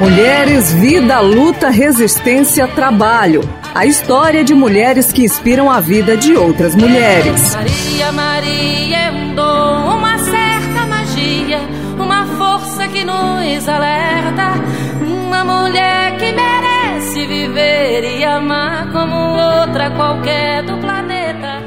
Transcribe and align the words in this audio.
Mulheres, 0.00 0.72
vida, 0.72 1.20
luta, 1.20 1.68
resistência, 1.68 2.66
trabalho. 2.66 3.42
A 3.74 3.84
história 3.84 4.42
de 4.42 4.54
mulheres 4.54 5.12
que 5.12 5.22
inspiram 5.22 5.70
a 5.70 5.78
vida 5.78 6.16
de 6.16 6.34
outras 6.34 6.74
mulheres. 6.74 7.54
Maria, 7.54 8.10
Maria 8.10 9.12
um 9.12 9.34
dom, 9.34 9.96
uma 9.98 10.16
certa 10.16 10.86
magia, 10.86 11.60
uma 11.98 12.24
força 12.38 12.88
que 12.88 13.04
nos 13.04 13.68
alerta. 13.68 14.54
Uma 15.02 15.44
mulher 15.44 16.16
que 16.16 16.32
merece 16.32 17.26
viver 17.26 18.18
e 18.18 18.24
amar 18.24 18.90
como 18.92 19.14
outra 19.14 19.90
qualquer. 19.90 20.69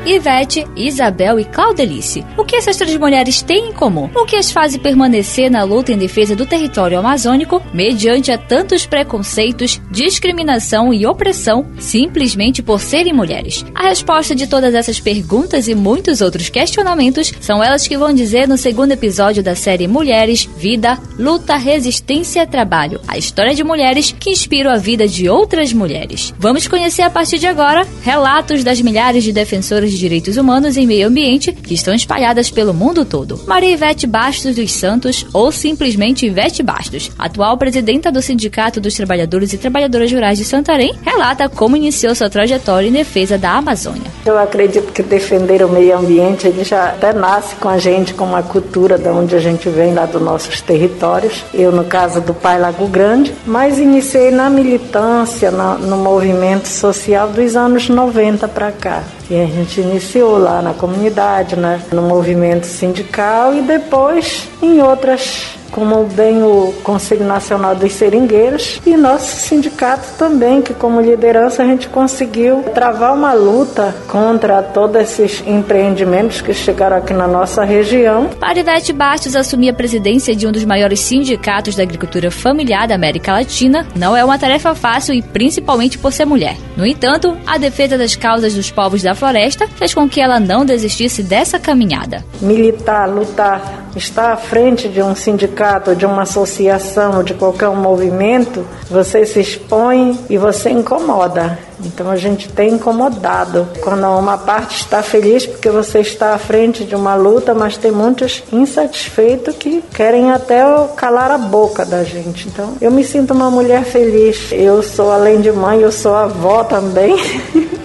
Ivete, 0.05 0.67
Isabel 0.75 1.39
e 1.39 1.45
Claudelice. 1.45 2.25
O 2.38 2.43
que 2.43 2.57
essas 2.57 2.75
três 2.75 2.97
mulheres 2.97 3.41
têm 3.41 3.70
em 3.70 3.71
comum? 3.71 4.09
O 4.13 4.26
que 4.26 4.35
as 4.35 4.52
faz 4.52 4.76
permanecer 4.76 5.49
na 5.49 5.63
luta 5.63 5.93
em 5.93 5.98
defesa 5.98 6.35
do 6.35 6.45
território 6.45 6.99
amazônico, 6.99 7.62
mediante 7.73 8.29
a 8.29 8.38
tantos 8.38 8.85
preconceitos, 8.85 9.81
discriminação 9.89 10.93
e 10.93 11.05
opressão, 11.05 11.66
simplesmente 11.79 12.62
por 12.62 12.81
serem 12.81 13.13
mulheres? 13.13 13.66
A 13.73 13.84
resposta 13.84 14.35
de 14.35 14.45
todas 14.45 14.73
essas 14.73 14.99
perguntas 14.99 15.70
e 15.70 15.76
muitos 15.76 16.20
outros 16.20 16.49
questionamentos 16.49 17.31
são 17.40 17.63
elas 17.63 17.88
que 17.88 17.98
vão 17.98 18.13
dizer 18.13 18.45
no 18.45 18.57
segundo 18.57 18.91
episódio 18.91 19.41
da 19.41 19.55
série 19.55 19.88
Mulheres, 19.88 20.49
Vida, 20.57 20.99
Luta, 21.17 21.55
Resistência, 21.55 22.45
Trabalho. 22.45 22.99
A 23.07 23.17
história 23.17 23.55
de 23.55 23.63
mulheres 23.63 24.13
que 24.20 24.31
inspiram 24.31 24.70
a 24.70 24.77
vida 24.77 25.07
de 25.07 25.29
outras 25.29 25.71
mulheres. 25.71 26.34
Vamos 26.38 26.67
conhecer 26.67 27.04
a 27.04 27.09
partir 27.09 27.40
de 27.40 27.48
agora 27.48 27.88
relatos 28.04 28.65
das 28.65 28.81
milhares 28.81 29.23
de 29.23 29.31
defensoras 29.31 29.92
de 29.93 29.99
direitos 29.99 30.38
humanos 30.38 30.75
e 30.75 30.85
meio 30.85 31.07
ambiente 31.07 31.52
que 31.52 31.73
estão 31.73 31.93
espalhadas 31.93 32.49
pelo 32.49 32.73
mundo 32.73 33.05
todo. 33.05 33.39
Maria 33.45 33.71
Ivete 33.71 34.07
Bastos 34.07 34.55
dos 34.55 34.71
Santos, 34.71 35.25
ou 35.31 35.51
simplesmente 35.51 36.26
Ivete 36.26 36.63
Bastos, 36.63 37.12
atual 37.18 37.57
presidenta 37.57 38.12
do 38.12 38.21
Sindicato 38.21 38.81
dos 38.81 38.95
Trabalhadores 38.95 39.53
e 39.53 39.57
Trabalhadoras 39.57 40.12
Rurais 40.12 40.37
de 40.37 40.45
Santarém, 40.45 40.93
relata 41.03 41.48
como 41.48 41.77
iniciou 41.77 42.15
sua 42.15 42.29
trajetória 42.29 42.87
em 42.87 42.91
defesa 42.91 43.37
da 43.37 43.51
Amazônia. 43.51 44.12
Eu 44.26 44.37
acredito 44.37 44.91
que 44.91 45.03
defender 45.03 45.63
o 45.63 45.70
meio 45.70 45.98
ambiente 45.98 46.48
ele 46.48 46.63
já 46.63 46.85
até 46.85 47.13
nasce 47.13 47.55
com 47.55 47.70
a 47.70 47.77
gente, 47.77 48.13
com 48.13 48.25
uma 48.25 48.41
cultura 48.41 48.98
de 48.98 49.09
onde 49.09 49.35
a 49.35 49.40
gente 49.40 49.70
vem 49.70 49.93
lá 49.93 50.05
dos 50.05 50.21
nossos 50.21 50.62
territórios. 50.62 51.43
Eu, 51.53 51.71
no 51.71 51.84
caso 51.84 52.21
do 52.21 52.34
Pai 52.34 52.59
Lago 52.59 52.87
Grande, 52.87 53.34
mas 53.46 53.77
iniciei 53.77 54.31
na 54.31 54.49
militância, 54.49 55.51
no, 55.51 55.77
no 55.77 55.98
movimento 55.98 56.68
social 56.68 57.29
dos 57.29 57.55
anos 57.55 57.90
90 57.90 58.48
para 58.48 58.71
cá. 58.71 59.03
E 59.29 59.41
a 59.41 59.46
gente 59.46 59.81
iniciou 59.84 60.37
lá 60.37 60.62
na 60.62 60.73
comunidade, 60.73 61.55
né, 61.55 61.81
no 61.91 62.01
movimento 62.01 62.65
sindical 62.65 63.53
e 63.53 63.62
depois 63.62 64.50
em 64.62 64.81
outras 64.81 65.57
como 65.74 66.06
bem 66.06 66.44
o 66.44 66.72
Conselho 66.84 67.25
Nacional 67.25 67.75
dos 67.75 67.91
Seringueiros 67.94 68.79
e 68.85 68.96
nosso 68.96 69.35
sindicato 69.38 70.07
também, 70.18 70.62
que 70.62 70.74
como 70.74 71.02
liderança 71.02 71.63
a 71.63 71.66
gente 71.66 71.90
conseguiu 71.90 72.63
travar 72.74 73.13
uma 73.13 73.34
luta 73.34 73.94
contra 74.07 74.62
todos 74.62 75.02
esses 75.02 75.44
empreendimentos 75.46 76.41
que 76.41 76.53
chegaram 76.53 76.97
aqui 76.97 77.13
na 77.13 77.28
nossa 77.28 77.63
região. 77.63 78.30
Para 78.40 78.59
Ivete 78.59 78.94
Bastos 78.94 79.35
assumir 79.35 79.69
a 79.69 79.74
presidência 79.74 80.35
de 80.35 80.46
um 80.46 80.52
dos 80.52 80.63
maiores 80.63 81.00
sindicatos 81.00 81.75
da 81.75 81.81
agricultura 81.81 82.30
familiar 82.30 82.88
da 82.88 82.96
América 82.96 83.34
Latina 83.34 83.88
não 83.96 84.16
é 84.16 84.24
uma 84.24 84.38
tarefa 84.38 84.75
fácil 84.75 85.16
e 85.16 85.24
principalmente 85.24 85.97
por 85.97 86.13
ser 86.13 86.25
mulher. 86.25 86.56
No 86.78 86.85
entanto, 86.85 87.35
a 87.47 87.58
defesa 87.58 87.97
das 87.97 88.16
causas 88.16 88.53
dos 88.53 88.69
povos 88.69 89.02
da 89.02 89.16
floresta 89.16 89.68
fez 89.68 89.94
com 89.94 90.08
que 90.08 90.22
ela 90.22 90.40
não 90.40 90.66
desistisse 90.66 91.24
dessa 91.24 91.59
caminhada. 91.59 92.24
Militar, 92.41 93.09
lutar, 93.09 93.82
estar 93.96 94.31
à 94.31 94.38
frente 94.38 94.88
de 94.88 95.02
um 95.02 95.16
sindicato, 95.16 95.96
de 95.96 96.06
uma 96.06 96.24
associação, 96.24 97.24
de 97.24 97.34
qualquer 97.34 97.69
um 97.69 97.75
movimento, 97.75 98.66
você 98.90 99.25
se 99.25 99.40
expõe 99.40 100.20
e 100.30 100.38
você 100.38 100.70
incomoda. 100.70 101.59
Então 101.86 102.09
a 102.09 102.16
gente 102.16 102.50
tem 102.50 102.74
incomodado. 102.74 103.68
Quando 103.82 104.06
uma 104.08 104.38
parte 104.38 104.78
está 104.78 105.02
feliz 105.02 105.46
porque 105.46 105.70
você 105.70 106.00
está 106.00 106.34
à 106.34 106.38
frente 106.38 106.84
de 106.84 106.96
uma 106.96 107.16
luta, 107.16 107.53
mas 107.53 107.78
tem 107.78 107.92
muitos 107.92 108.44
insatisfeitos 108.52 109.56
que 109.56 109.84
querem 109.94 110.32
até 110.32 110.64
calar 110.96 111.32
a 111.32 111.38
boca 111.38 111.86
da 111.86 112.03
gente. 112.03 112.48
Então 112.48 112.76
eu 112.80 112.92
me 112.92 113.03
sinto 113.03 113.34
uma 113.34 113.50
mulher 113.50 113.84
feliz. 113.84 114.52
Eu 114.52 114.82
sou 114.82 115.12
além 115.12 115.42
de 115.42 115.52
mãe, 115.52 115.82
eu 115.82 115.92
sou 115.92 116.16
avó 116.16 116.64
também. 116.64 117.16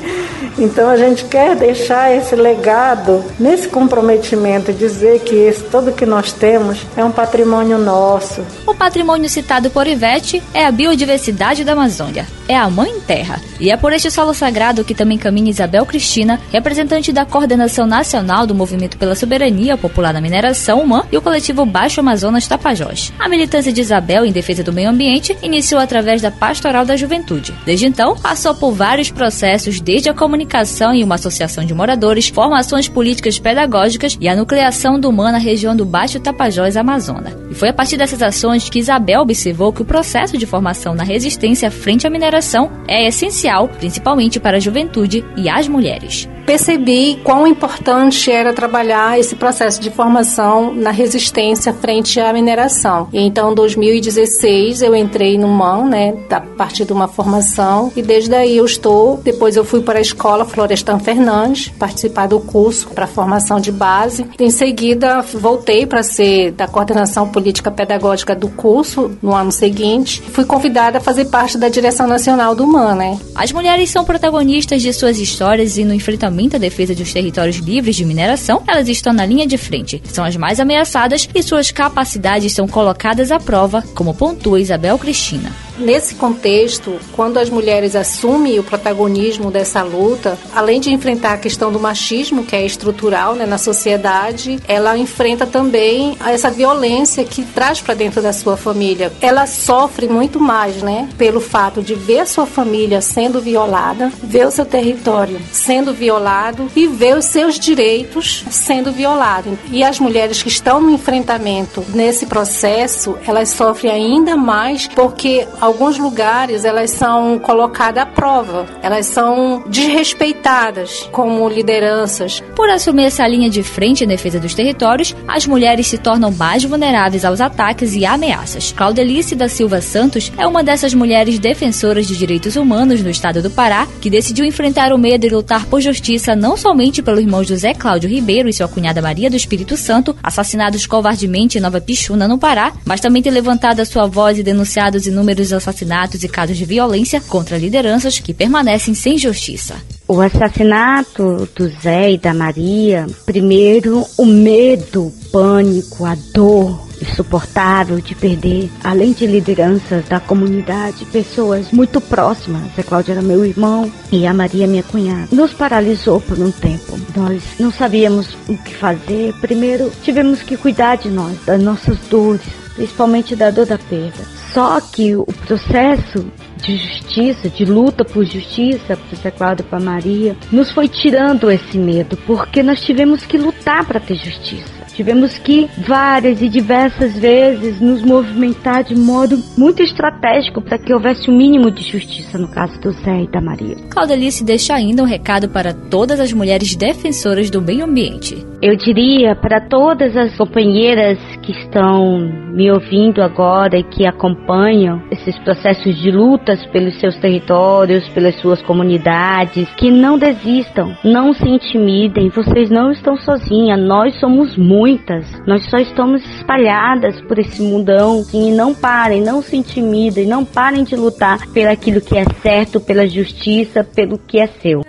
Então 0.59 0.91
a 0.91 0.97
gente 0.97 1.25
quer 1.25 1.55
deixar 1.55 2.13
esse 2.13 2.35
legado 2.35 3.25
nesse 3.39 3.69
comprometimento, 3.69 4.73
dizer 4.73 5.21
que 5.21 5.35
esse, 5.35 5.63
tudo 5.65 5.93
que 5.93 6.05
nós 6.05 6.33
temos 6.33 6.85
é 6.97 7.05
um 7.05 7.13
patrimônio 7.13 7.79
nosso. 7.79 8.45
O 8.67 8.75
patrimônio 8.75 9.29
citado 9.29 9.71
por 9.71 9.87
Ivete 9.87 10.43
é 10.53 10.67
a 10.67 10.73
biodiversidade 10.73 11.65
da 11.65 11.73
Amazônia, 11.73 12.27
é 12.49 12.57
a 12.57 12.69
Mãe 12.69 12.99
Terra. 13.07 13.41
E 13.61 13.71
é 13.71 13.77
por 13.77 13.93
este 13.93 14.11
solo 14.11 14.35
sagrado 14.35 14.85
que 14.85 14.95
também 14.95 15.17
caminha 15.17 15.51
Isabel 15.51 15.87
Cristina, 15.87 16.41
representante 16.53 17.13
da 17.13 17.25
Coordenação 17.25 17.87
Nacional 17.87 18.47
do 18.47 18.55
Movimento 18.55 18.99
pela 18.99 19.15
Soberania 19.15 19.77
Popular 19.77 20.13
na 20.13 20.21
Mineração 20.21 20.81
Humana 20.81 21.07
e 21.13 21.17
o 21.17 21.23
coletivo 21.23 21.65
Baixo 21.65 22.01
Amazonas 22.01 22.49
Tapajós. 22.49 23.13
A 23.19 23.29
militância 23.29 23.73
de 23.73 23.81
Isabel 23.81 24.25
em 24.25 24.33
defesa 24.33 24.65
do 24.65 24.73
meio 24.73 24.91
ambiente 24.91 25.37
iniciou 25.43 25.81
através 25.81 26.21
da 26.21 26.31
Pastoral 26.31 26.85
da 26.85 26.97
Juventude. 26.97 27.55
Desde 27.65 27.87
então, 27.87 28.17
passou 28.17 28.55
por 28.55 28.73
vários 28.73 29.11
processos, 29.11 29.81
desde 29.81 30.09
a 30.09 30.15
comunicação 30.15 30.48
comunicação 30.49 30.95
em 30.95 31.05
uma 31.05 31.17
associação 31.17 31.65
de 31.65 31.75
moradores, 31.75 32.29
formações 32.29 32.89
políticas 32.89 33.39
pedagógicas 33.39 34.17
e 34.19 34.27
a 34.29 34.35
nucleação 34.35 34.99
do 34.99 35.11
humano 35.11 35.33
na 35.33 35.39
região 35.39 35.77
do 35.77 35.85
Baixo 35.85 36.19
Tapajós, 36.19 36.77
Amazônia. 36.77 37.37
E 37.51 37.55
foi 37.55 37.69
a 37.69 37.73
partir 37.73 37.99
dessas 37.99 38.23
ações 38.23 38.69
que 38.69 38.79
Isabel 38.79 39.21
observou 39.21 39.73
que 39.73 39.83
o 39.83 39.85
processo 39.85 40.39
de 40.39 40.47
formação 40.47 40.95
na 40.95 41.05
resistência 41.05 41.71
frente 41.71 42.07
à 42.07 42.11
mineração 42.11 42.71
é 42.89 43.07
essencial, 43.07 43.69
principalmente 43.69 44.41
para 44.41 44.57
a 44.57 44.61
juventude 44.61 45.25
e 45.37 45.49
as 45.49 45.69
mulheres 45.69 46.29
percebi 46.49 47.21
quão 47.23 47.47
importante 47.47 48.33
era 48.33 48.55
trabalhar 48.55 49.21
esse 49.21 49.37
processo 49.37 49.79
de 49.83 49.91
formação 49.91 50.73
na 50.73 50.91
resistência 50.91 51.75
frente 51.75 52.19
à 52.19 52.33
mineração. 52.33 53.07
Então, 53.13 53.53
em 53.53 53.55
2016, 53.55 54.81
eu 54.81 54.97
entrei 54.97 55.37
no 55.37 55.47
MAN, 55.47 55.85
né, 55.91 56.15
a 56.31 56.41
partir 56.41 56.87
de 56.87 56.93
uma 56.95 57.07
formação, 57.07 57.93
e 57.95 58.01
desde 58.01 58.35
aí 58.35 58.57
eu 58.57 58.65
estou. 58.65 59.19
Depois, 59.19 59.57
eu 59.57 59.65
fui 59.65 59.83
para 59.83 59.99
a 59.99 60.01
escola 60.01 60.47
Florestan 60.47 60.99
Fernandes, 60.99 61.69
participar 61.69 62.27
do 62.27 62.41
curso 62.41 62.89
para 62.95 63.07
formação 63.07 63.61
de 63.61 63.71
base. 63.71 64.25
Em 64.41 64.49
seguida, 64.49 65.21
voltei 65.21 65.85
para 65.85 66.03
ser 66.03 66.53
da 66.53 66.67
coordenação 66.67 67.29
política 67.29 67.71
pedagógica 67.71 68.35
do 68.35 68.49
curso 68.49 69.11
no 69.21 69.35
ano 69.35 69.53
seguinte. 69.53 70.23
Fui 70.23 70.47
convidada 70.47 70.97
a 70.97 71.01
fazer 71.03 71.27
parte 71.27 71.59
da 71.59 71.69
direção 71.69 72.07
nacional 72.07 72.55
do 72.55 72.67
MAN, 72.67 72.95
né. 72.95 73.19
As 73.35 73.53
mulheres 73.53 73.91
são 73.91 74.03
protagonistas 74.03 74.81
de 74.81 74.95
suas 74.95 75.19
histórias 75.19 75.77
e 75.77 75.85
no 75.85 75.93
enfrentamento 75.93 76.38
a 76.57 76.59
defesa 76.59 76.95
dos 76.95 77.13
territórios 77.13 77.57
livres 77.57 77.97
de 77.97 78.05
mineração, 78.05 78.63
elas 78.67 78.89
estão 78.89 79.13
na 79.13 79.27
linha 79.27 79.47
de 79.47 79.59
frente, 79.59 80.03
são 80.05 80.25
as 80.25 80.37
mais 80.37 80.61
ameaçadas 80.61 81.29
e 81.35 81.43
suas 81.43 81.71
capacidades 81.71 82.53
são 82.53 82.69
colocadas 82.69 83.33
à 83.33 83.41
prova, 83.41 83.83
como 83.95 84.15
pontua 84.15 84.61
Isabel 84.61 84.99
Cristina. 84.99 85.68
Nesse 85.79 86.17
contexto, 86.17 86.99
quando 87.13 87.39
as 87.39 87.49
mulheres 87.49 87.95
assumem 87.95 88.59
o 88.59 88.65
protagonismo 88.65 89.51
dessa 89.51 89.83
luta, 89.83 90.37
além 90.55 90.81
de 90.81 90.93
enfrentar 90.93 91.35
a 91.35 91.39
questão 91.39 91.71
do 91.71 91.79
machismo, 91.79 92.45
que 92.45 92.57
é 92.57 92.65
estrutural 92.67 93.35
né, 93.35 93.47
na 93.47 93.59
sociedade, 93.59 94.59
ela 94.67 94.99
enfrenta 94.99 95.47
também 95.47 96.17
essa 96.27 96.51
violência 96.51 97.25
que 97.25 97.45
traz 97.45 97.81
para 97.81 97.95
dentro 97.95 98.21
da 98.21 98.33
sua 98.33 98.57
família. 98.57 99.13
Ela 99.21 99.47
sofre 99.47 100.09
muito 100.09 100.41
mais, 100.41 100.83
né, 100.83 101.09
pelo 101.17 101.41
fato 101.41 101.81
de 101.81 101.95
ver 101.95 102.21
a 102.21 102.27
sua 102.27 102.47
família 102.47 103.01
sendo 103.01 103.41
violada, 103.41 104.11
ver 104.23 104.47
o 104.47 104.51
seu 104.51 104.67
território 104.67 105.41
sendo 105.53 105.93
violado 105.93 106.69
e 106.75 106.87
ver 106.87 107.17
os 107.17 107.25
seus 107.25 107.59
direitos 107.59 108.45
sendo 108.51 108.91
violados. 108.91 109.55
E 109.71 109.85
as 109.85 110.01
mulheres 110.01 110.43
que 110.43 110.49
estão 110.49 110.81
no 110.81 110.91
enfrentamento 110.91 111.85
nesse 111.95 112.27
processo, 112.27 113.17
elas 113.27 113.51
sofrem 113.51 113.91
ainda 113.91 114.37
mais 114.37 114.89
porque 114.89 115.47
alguns 115.69 115.99
lugares 115.99 116.65
elas 116.65 116.91
são 116.91 117.39
colocadas 117.39 118.03
à 118.03 118.07
prova, 118.07 118.67
elas 118.83 119.07
são 119.07 119.63
desrespeitadas 119.69 121.09
como 121.13 121.49
lideranças. 121.49 122.43
Por 122.57 122.71
assumir 122.71 123.05
essa 123.05 123.27
linha 123.29 123.51
de 123.51 123.63
frente 123.63 124.03
em 124.03 124.07
defesa 124.07 124.41
dos 124.41 124.55
territórios, 124.55 125.15
as 125.27 125.47
mulheres 125.47 125.87
se 125.87 125.99
tornam 125.99 126.31
mais 126.31 126.65
vulneráveis 126.65 127.25
aos 127.25 127.41
ataques 127.41 127.95
e 127.95 128.07
ameaças. 128.07 128.73
Claudelice 128.73 129.35
da 129.35 129.49
Silva 129.49 129.81
Santos 129.83 130.33
é 130.39 130.47
uma 130.47 130.65
dessas 130.65 130.95
mulheres 130.95 131.39
defensoras 131.39 132.07
de 132.07 132.17
direitos 132.17 132.57
humanos 132.57 133.03
no 133.03 133.11
estado 133.11 133.43
do 133.43 133.51
Pará 133.51 133.87
que 134.01 134.09
decidiu 134.09 134.47
enfrentar 134.47 134.93
o 134.93 134.99
medo 134.99 135.27
e 135.27 135.29
lutar 135.29 135.67
por 135.67 135.83
justiça 135.83 136.35
não 136.35 136.57
somente 136.57 137.03
pelo 137.03 137.21
irmão 137.21 137.45
José 137.45 137.75
Cláudio 137.75 138.09
Ribeiro 138.09 138.49
e 138.49 138.53
sua 138.55 138.69
cunhada 138.69 139.03
Maria 139.03 139.29
do 139.29 139.37
Espírito 139.37 139.77
Santo, 139.77 140.17
assassinados 140.23 140.87
covardemente 140.87 141.59
em 141.59 141.61
Nova 141.61 141.81
Pichuna, 141.81 142.27
no 142.27 142.39
Pará, 142.39 142.73
mas 142.87 143.01
também 143.01 143.23
ter 143.23 143.31
levantado 143.31 143.81
a 143.81 143.85
sua 143.85 144.07
voz 144.07 144.39
e 144.39 144.43
denunciado 144.43 144.97
os 144.97 145.07
inúmeros 145.07 145.53
assassinatos 145.59 146.25
e 146.25 146.29
casos 146.29 146.57
de 146.57 146.65
violência 146.65 147.21
contra 147.21 147.59
lideranças 147.59 148.19
que 148.19 148.33
permanecem 148.33 148.95
sem 148.95 149.19
justiça. 149.19 149.77
O 150.07 150.21
assassinato 150.21 151.49
do 151.55 151.69
Zé 151.83 152.13
e 152.13 152.19
da 152.19 152.33
Maria, 152.33 153.07
primeiro 153.27 154.07
o 154.17 154.25
medo, 154.25 155.09
o 155.09 155.13
pânico, 155.31 156.07
a 156.07 156.17
dor 156.33 156.89
insuportável 157.01 158.01
de 158.01 158.15
perder, 158.15 158.71
além 158.83 159.13
de 159.13 159.27
lideranças 159.27 160.05
da 160.07 160.21
comunidade, 160.21 161.05
pessoas 161.07 161.71
muito 161.71 162.01
próximas. 162.01 162.79
A 162.79 162.83
Cláudia 162.83 163.13
era 163.13 163.23
meu 163.23 163.45
irmão 163.45 163.91
e 164.11 164.27
a 164.27 164.35
Maria 164.35 164.67
minha 164.67 164.83
cunhada. 164.83 165.29
Nos 165.33 165.53
paralisou 165.53 166.21
por 166.21 166.39
um 166.39 166.51
tempo. 166.51 166.99
Nós 167.17 167.43
não 167.59 167.71
sabíamos 167.71 168.37
o 168.49 168.57
que 168.57 168.75
fazer. 168.75 169.33
Primeiro, 169.41 169.93
tivemos 170.03 170.43
que 170.43 170.57
cuidar 170.57 170.97
de 170.97 171.09
nós, 171.09 171.37
das 171.45 171.63
nossas 171.63 171.99
dores, 172.11 172.43
principalmente 172.75 173.37
da 173.37 173.51
dor 173.51 173.67
da 173.67 173.79
perda. 173.79 174.38
Só 174.59 174.81
que 174.81 175.15
o 175.15 175.25
processo 175.47 176.27
de 176.57 176.77
justiça, 176.77 177.49
de 177.49 177.65
luta 177.65 178.05
por 178.05 178.25
justiça 178.25 178.99
Cláudio 179.37 179.65
e 179.65 179.69
para 179.69 179.79
Maria, 179.79 180.37
nos 180.51 180.73
foi 180.73 180.89
tirando 180.89 181.49
esse 181.49 181.79
medo, 181.79 182.17
porque 182.27 182.61
nós 182.61 182.81
tivemos 182.81 183.25
que 183.25 183.39
lutar 183.39 183.87
para 183.87 184.01
ter 184.01 184.17
justiça. 184.17 184.79
Tivemos 184.99 185.39
que 185.39 185.71
várias 185.87 186.43
e 186.43 186.49
diversas 186.49 187.17
vezes 187.17 187.81
nos 187.81 188.03
movimentar 188.03 188.83
de 188.83 188.97
modo 188.97 189.41
muito 189.57 189.81
estratégico 189.81 190.61
para 190.61 190.77
que 190.77 190.93
houvesse 190.93 191.31
o 191.31 191.33
um 191.33 191.37
mínimo 191.37 191.71
de 191.71 191.85
justiça 191.85 192.37
no 192.37 192.49
caso 192.49 192.81
do 192.81 192.91
Zé 192.91 193.23
e 193.23 193.31
da 193.31 193.41
Maria. 193.41 193.77
Claudelice 193.91 194.43
deixa 194.43 194.75
ainda 194.75 195.05
um 195.05 195.07
recado 195.07 195.49
para 195.49 195.73
todas 195.73 196.19
as 196.19 196.33
mulheres 196.33 196.75
defensoras 196.75 197.49
do 197.49 197.63
meio 197.63 197.85
ambiente. 197.85 198.45
Eu 198.61 198.75
diria 198.77 199.37
para 199.37 199.61
todas 199.61 200.17
as 200.17 200.37
companheiras 200.37 201.17
que 201.49 201.53
estão 201.53 202.19
me 202.53 202.71
ouvindo 202.71 203.23
agora 203.23 203.79
e 203.79 203.83
que 203.83 204.05
acompanham 204.05 205.03
esses 205.11 205.39
processos 205.39 205.97
de 205.97 206.11
lutas 206.11 206.65
pelos 206.67 207.01
seus 207.01 207.17
territórios, 207.17 208.07
pelas 208.11 208.35
suas 208.35 208.61
comunidades, 208.61 209.67
que 209.77 209.91
não 209.91 210.19
desistam, 210.19 210.95
não 211.03 211.33
se 211.33 211.49
intimidem, 211.49 212.29
vocês 212.29 212.69
não 212.69 212.93
estão 212.93 213.17
sozinhas, 213.17 213.81
nós 213.81 214.21
somos 214.21 214.59
muitas, 214.59 215.25
nós 215.47 215.65
só 215.71 215.79
estamos 215.79 216.23
espalhadas 216.37 217.19
por 217.23 217.39
esse 217.39 217.63
mundão. 217.63 218.23
E 218.35 218.51
não 218.51 218.75
parem, 218.75 219.23
não 219.23 219.41
se 219.41 219.57
intimidem, 219.57 220.27
não 220.27 220.45
parem 220.45 220.85
de 220.85 220.97
lutar 220.97 221.47
pelo 221.55 221.71
aquilo 221.71 222.03
que 222.03 222.19
é 222.19 222.25
certo, 222.43 222.79
pela 222.79 223.09
justiça, 223.09 223.83
pelo 223.83 224.19
que 224.19 224.39
é 224.39 224.49
seu. 224.49 224.85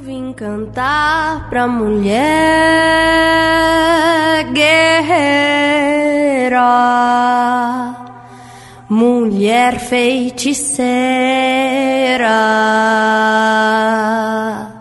Vim 0.00 0.32
cantar 0.32 1.48
pra 1.48 1.66
mulher 1.66 3.24
guerreira, 4.52 6.03
mulher 8.88 9.78
feiticeira. 9.80 10.94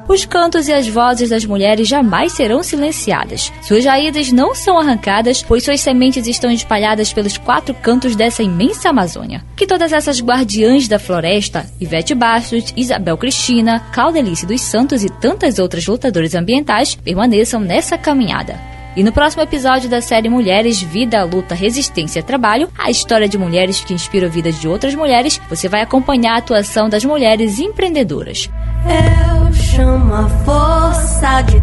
Os 0.08 0.26
cantos 0.26 0.68
e 0.68 0.74
as 0.74 0.88
vozes 0.88 1.30
das 1.30 1.46
mulheres 1.46 1.88
jamais 1.88 2.34
serão 2.34 2.62
silenciadas. 2.62 3.52
Suas 3.62 3.86
raízes 3.86 4.32
não 4.32 4.54
são 4.54 4.78
arrancadas, 4.78 5.42
pois 5.42 5.64
suas 5.64 5.82
sementes 5.82 6.28
estão 6.28 6.52
espalhadas 6.52 7.12
pelos 7.12 7.38
quatro 7.38 7.74
cantos 7.74 8.16
dessa 8.16 8.44
imensa 8.44 8.90
Amazônia. 8.90 9.44
Que 9.56 9.66
todas 9.66 9.92
essas 9.94 10.22
guardiãs 10.22 10.88
da 10.88 11.00
floresta, 11.00 11.66
Ivete 11.80 12.14
Bastos, 12.14 12.74
Isabel 12.76 13.18
Cristina, 13.18 13.80
Claudelice 13.94 14.46
dos 14.46 14.62
Santos 14.62 15.04
e 15.04 15.10
tantas 15.10 15.58
outras 15.58 15.88
lutadoras 15.88 16.36
ambientais, 16.36 16.94
permaneçam 16.94 17.60
nessa 17.60 17.98
caminhada. 17.98 18.73
E 18.96 19.04
no 19.04 19.12
próximo 19.12 19.42
episódio 19.42 19.90
da 19.90 20.02
série 20.02 20.30
Mulheres, 20.30 20.80
Vida, 20.82 21.24
Luta, 21.24 21.56
Resistência 21.56 22.20
e 22.20 22.24
Trabalho, 22.24 22.70
a 22.78 22.92
história 22.92 23.28
de 23.28 23.40
mulheres 23.40 23.84
que 23.84 23.94
inspiram 23.94 24.28
a 24.28 24.32
vida 24.32 24.52
de 24.52 24.68
outras 24.68 24.94
mulheres, 24.94 25.42
você 25.50 25.68
vai 25.68 25.82
acompanhar 25.82 26.36
a 26.36 26.38
atuação 26.38 26.88
das 26.88 27.04
mulheres 27.04 27.58
empreendedoras. 27.58 28.50
Eu 28.86 29.52
chamo 29.54 30.14
a 30.14 30.30
força 30.46 31.42
de 31.42 31.60